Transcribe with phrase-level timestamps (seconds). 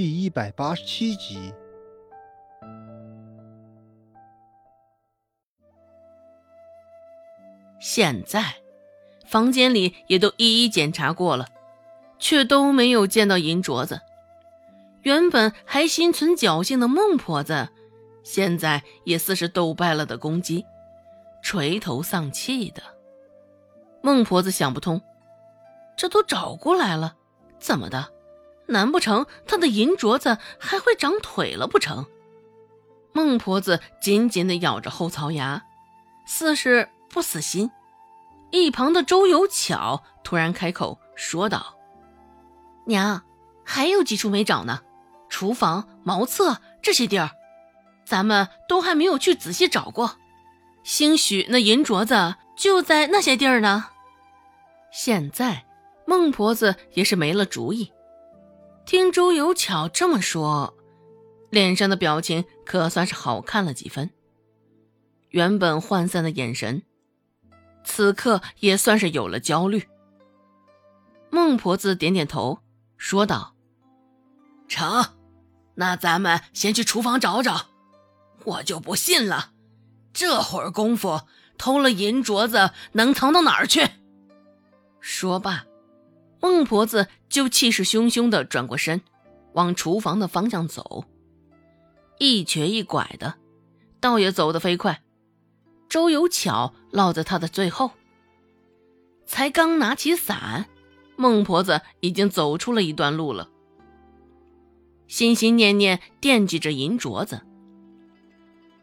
[0.00, 1.52] 第一百八十七集。
[7.78, 8.54] 现在，
[9.26, 11.48] 房间里也都一一检查过了，
[12.18, 14.00] 却都没有见到银镯子。
[15.02, 17.68] 原本还心存侥幸的孟婆子，
[18.24, 20.64] 现在也似是斗败了的公鸡，
[21.42, 22.82] 垂头丧气的。
[24.00, 25.02] 孟婆子想不通，
[25.94, 27.16] 这都找过来了，
[27.58, 28.10] 怎么的？
[28.70, 32.06] 难不成她的银镯子还会长腿了不成？
[33.12, 35.62] 孟婆子紧紧地咬着后槽牙，
[36.26, 37.70] 似是不死心。
[38.52, 41.76] 一旁的周有巧突然开口说道
[42.86, 43.22] ：“娘，
[43.64, 44.80] 还有几处没找呢。”
[45.28, 47.30] 厨房、茅厕这些地儿，
[48.04, 50.16] 咱们都还没有去仔细找过。
[50.82, 53.90] 兴许那银镯子就在那些地儿呢。
[54.92, 55.64] 现在
[56.04, 57.92] 孟婆子也是没了主意。
[58.90, 60.76] 听周有巧这么说，
[61.48, 64.10] 脸上的表情可算是好看了几分。
[65.28, 66.82] 原本涣散的眼神，
[67.84, 69.88] 此刻也算是有了焦虑。
[71.30, 72.58] 孟婆子点点头，
[72.96, 73.54] 说道
[74.66, 75.04] ：“成。”
[75.76, 77.68] 那咱们先去厨房找找，
[78.42, 79.52] 我就不信了，
[80.12, 81.20] 这会儿功夫
[81.56, 83.88] 偷了银镯子能藏到哪儿去？
[84.98, 85.64] 说罢，
[86.40, 89.00] 孟婆子就气势汹汹地转过身，
[89.52, 91.04] 往厨房的方向走，
[92.18, 93.34] 一瘸一拐的，
[94.00, 95.02] 倒也走得飞快。
[95.88, 97.90] 周有巧落在他的最后，
[99.26, 100.66] 才刚拿起伞，
[101.16, 103.48] 孟婆子已经走出了一段路了。
[105.08, 107.42] 心心念念惦记着银镯子，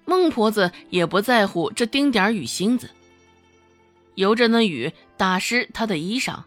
[0.05, 2.89] 孟婆子也不在乎这丁点雨星子。
[4.15, 6.43] 由着那雨打湿她的衣裳，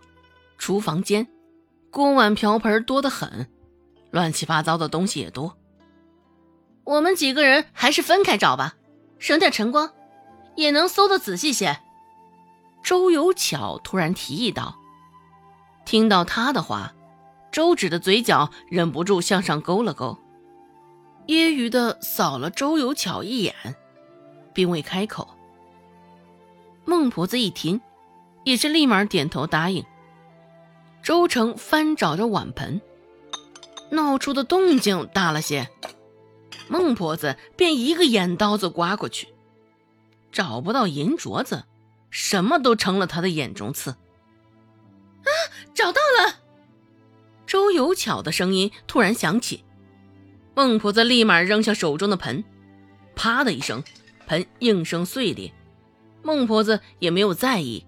[0.61, 1.27] 厨房间
[1.91, 3.51] 锅碗瓢盆多得很，
[4.11, 5.57] 乱七八糟的东西也多。
[6.85, 8.75] 我们几个人还是分开找吧，
[9.19, 9.91] 省点晨光，
[10.57, 11.81] 也能搜得仔细些。
[12.83, 14.77] 周有巧突然提议道
[15.87, 16.95] ：“听到他的话。”
[17.51, 20.17] 周芷的嘴角忍不住向上勾了勾，
[21.27, 23.53] 揶揄的扫了周有巧一眼，
[24.55, 25.27] 并未开口。
[26.85, 27.81] 孟婆子一听，
[28.45, 29.85] 也是立马点头答应。
[31.03, 32.81] 周成翻找着碗盆，
[33.91, 35.69] 闹出的动静大了些，
[36.69, 39.29] 孟婆子便一个眼刀子刮过去，
[40.31, 41.65] 找不到银镯子，
[42.11, 43.91] 什么都成了他的眼中刺。
[43.91, 45.31] 啊，
[45.75, 46.41] 找到了！
[47.47, 49.65] 周有巧的声音突然响起，
[50.55, 52.45] 孟婆子立马扔下手中的盆，
[53.17, 53.83] 啪的一声，
[54.27, 55.53] 盆应声碎裂。
[56.23, 57.87] 孟婆子也没有在意，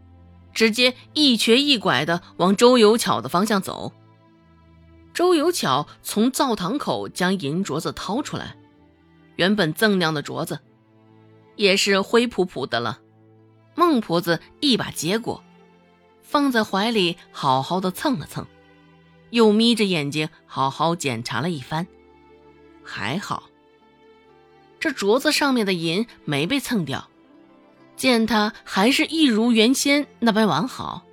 [0.52, 3.92] 直接一瘸一拐的往周有巧的方向走。
[5.14, 8.56] 周有巧从灶堂口将银镯子掏出来，
[9.36, 10.60] 原本锃亮的镯子，
[11.56, 13.00] 也是灰扑扑的了。
[13.74, 15.42] 孟婆子一把接过，
[16.22, 18.46] 放在怀里，好好的蹭了蹭。
[19.30, 21.86] 又眯着眼睛好好检查了一番，
[22.84, 23.44] 还好，
[24.78, 27.08] 这镯子上面的银没被蹭掉，
[27.96, 31.04] 见他还是一如原先那般完好，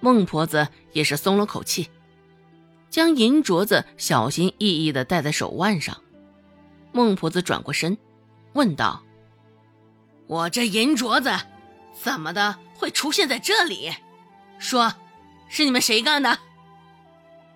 [0.00, 1.90] 孟婆子也是松了口气，
[2.88, 6.00] 将银镯子小心翼翼地戴在手腕上。
[6.92, 7.98] 孟婆子转过身，
[8.52, 9.02] 问道
[10.28, 11.30] ：“我这银镯子
[12.00, 13.92] 怎么的会出现在这里？
[14.58, 14.94] 说，
[15.48, 16.38] 是你们谁干的？”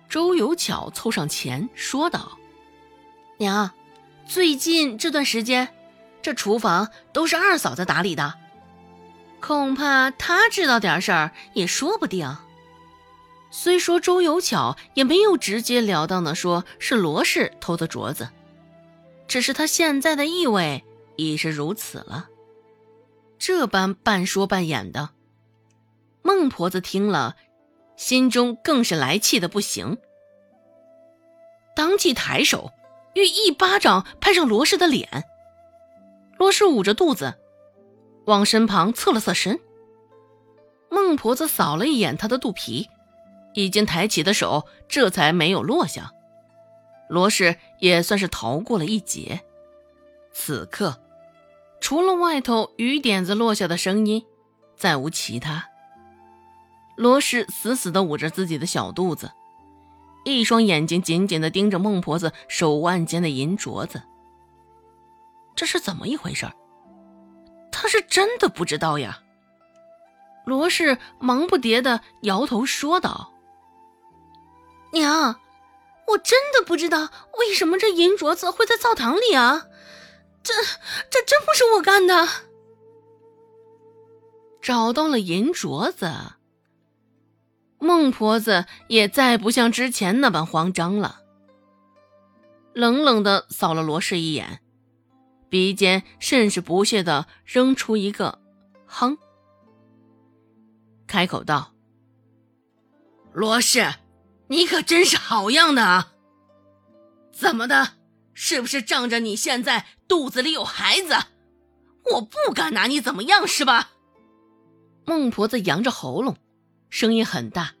[0.09, 2.37] 周有巧凑上前说道
[3.37, 3.71] ：“娘，
[4.25, 5.69] 最近这段时间，
[6.21, 8.33] 这厨房都是二嫂在打理的，
[9.41, 12.37] 恐怕他知道点事儿也说不定。”
[13.51, 18.29] 虽说周有巧也没有直截了当的说是罗氏偷的镯子，
[19.27, 20.83] 只是他现在的意味
[21.15, 22.29] 已是如此了。
[23.39, 25.09] 这般半说半演的，
[26.21, 27.35] 孟婆子听了。
[27.95, 29.97] 心中更是来气的不行，
[31.75, 32.71] 当即抬手，
[33.13, 35.25] 欲一巴掌拍上罗氏的脸。
[36.37, 37.37] 罗氏捂着肚子，
[38.29, 39.59] 往身旁侧了侧身。
[40.91, 42.87] 孟婆子扫了一眼他的肚皮，
[43.55, 46.11] 已经抬起的手这才没有落下。
[47.09, 49.41] 罗氏也算是逃过了一劫。
[50.31, 51.01] 此刻，
[51.81, 54.23] 除了外头雨点子落下的声音，
[54.77, 55.67] 再无其他。
[56.95, 59.31] 罗氏死死地捂着自己的小肚子，
[60.23, 64.03] 一双眼睛紧紧地盯着孟婆子手腕间的银镯子。
[65.55, 66.45] 这是怎么一回事？
[67.81, 69.21] 他是真的不知道呀。
[70.45, 73.31] 罗氏忙不迭地摇头说道
[74.91, 75.39] ：“娘，
[76.07, 79.67] 我真的不知道为什么这银镯子会在灶堂里啊！
[80.43, 80.53] 这
[81.09, 82.27] 这真不是我干的。
[84.61, 86.11] 找到了银镯子，
[87.77, 91.21] 孟婆子也再不像之前那般慌张了，
[92.73, 94.59] 冷冷的扫了罗氏一眼，
[95.49, 98.39] 鼻尖甚是不屑的扔出一个
[98.85, 99.17] “哼”，
[101.07, 101.73] 开口道
[103.33, 103.93] ：“罗氏。”
[104.51, 106.13] 你可真是好样的啊！
[107.31, 107.89] 怎么的？
[108.33, 111.13] 是不是仗着你现在肚子里有孩子，
[112.13, 113.91] 我不敢拿你怎么样是吧？
[115.05, 116.35] 孟婆子扬着喉咙，
[116.89, 117.75] 声音很大，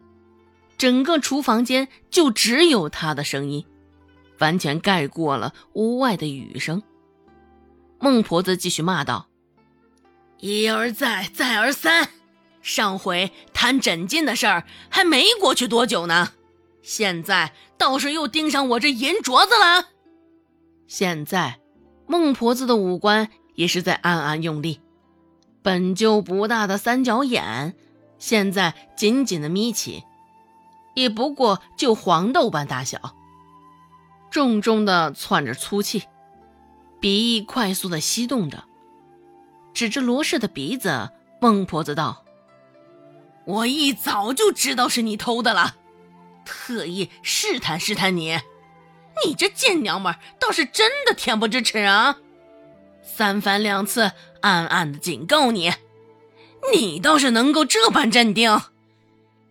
[0.77, 3.65] 整个厨房间就只有她的声音，
[4.37, 6.83] 完全盖过了屋外的雨声。
[7.99, 9.27] 孟婆子继续骂道
[10.39, 12.09] ：“一而再，再而三，
[12.61, 16.33] 上回谈枕巾的事儿还没过去多久呢。”
[16.81, 19.89] 现在倒是又盯上我这银镯子了。
[20.87, 21.59] 现在，
[22.07, 24.79] 孟婆子的五官也是在暗暗用力，
[25.61, 27.75] 本就不大的三角眼，
[28.17, 30.03] 现在紧紧的眯起，
[30.95, 33.13] 也不过就黄豆般大小，
[34.31, 36.03] 重重的窜着粗气，
[36.99, 38.65] 鼻翼快速的吸动着，
[39.73, 42.25] 指着罗氏的鼻子，孟婆子道
[43.45, 45.77] ：“我一早就知道是你偷的了。”
[46.45, 48.39] 特意试探试探你，
[49.23, 52.17] 你这贱娘们倒是真的恬不知耻啊！
[53.03, 54.11] 三番两次
[54.41, 55.71] 暗暗的警告你，
[56.73, 58.59] 你倒是能够这般镇定。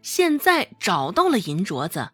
[0.02, 2.10] 现在找到了银镯子，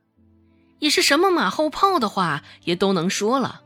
[0.81, 3.63] 也是什么马后炮的话也都能说了。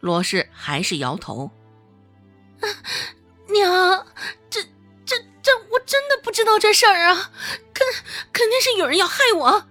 [0.00, 1.50] 罗氏还是摇头，
[3.48, 4.06] 娘，
[4.50, 4.62] 这
[5.04, 7.30] 这这，我真的不知道这事儿啊，
[7.72, 7.86] 肯
[8.32, 9.66] 肯定是有人要害我。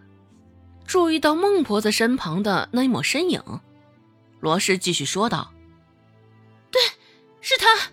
[0.85, 3.41] 注意到孟婆子身旁的那一抹身影，
[4.39, 5.53] 罗氏继续说道
[6.71, 6.81] ：“对，
[7.41, 7.91] 是他，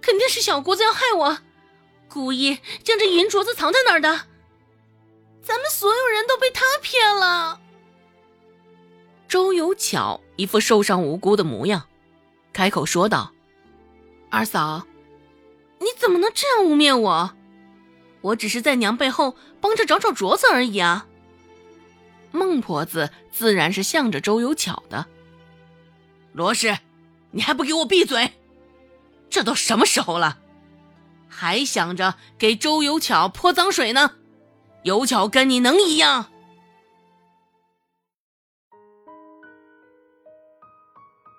[0.00, 1.38] 肯定是小姑子要害我，
[2.08, 4.08] 故意将这银镯子藏在那儿的。
[5.42, 7.60] 咱们所有人都被他骗了。”
[9.28, 11.84] 周有巧一副受伤无辜的模样，
[12.52, 13.32] 开口说道
[14.30, 14.86] ：“二嫂，
[15.80, 17.34] 你怎么能这样污蔑我？
[18.20, 21.06] 我只是在娘背后帮着找找镯子而已啊。”
[22.32, 25.06] 孟婆子自然是向着周有巧的。
[26.32, 26.76] 罗氏，
[27.30, 28.32] 你还不给我闭嘴！
[29.30, 30.38] 这都什么时候了，
[31.28, 34.12] 还想着给周有巧泼脏水呢？
[34.82, 36.26] 有巧跟你能一样？